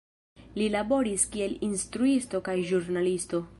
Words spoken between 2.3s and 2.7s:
kaj